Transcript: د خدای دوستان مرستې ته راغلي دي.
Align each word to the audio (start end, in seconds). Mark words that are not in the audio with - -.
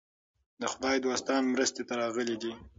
د 0.61 0.63
خدای 0.73 0.97
دوستان 1.05 1.41
مرستې 1.53 1.83
ته 1.87 1.93
راغلي 2.01 2.35
دي. 2.41 2.51